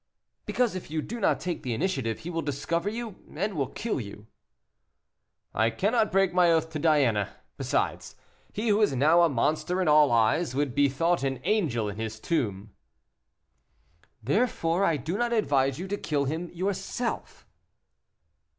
"Because 0.47 0.73
if 0.73 0.89
you 0.89 0.99
do 1.03 1.19
not 1.19 1.39
take 1.39 1.61
the 1.61 1.75
initiative, 1.75 2.21
he 2.21 2.31
will 2.31 2.41
discover 2.41 2.89
you, 2.89 3.17
and 3.35 3.53
will 3.53 3.67
kill 3.67 4.01
you." 4.01 4.25
"I 5.53 5.69
cannot 5.69 6.11
break 6.11 6.33
my 6.33 6.51
oath 6.51 6.71
to 6.71 6.79
Diana. 6.79 7.35
Besides, 7.55 8.15
he 8.51 8.69
who 8.69 8.81
is 8.81 8.95
now 8.95 9.21
a 9.21 9.29
monster 9.29 9.79
in 9.79 9.87
all 9.87 10.11
eyes, 10.11 10.55
would 10.55 10.73
be 10.73 10.89
thought 10.89 11.21
an 11.21 11.39
angel 11.43 11.87
in 11.87 11.97
his 11.97 12.19
tomb." 12.19 12.73
"Therefore 14.23 14.83
I 14.83 14.97
do 14.97 15.19
not 15.19 15.33
advise 15.33 15.77
you 15.77 15.87
to 15.89 15.97
kill 15.97 16.25
him 16.25 16.49
yourself." 16.51 17.45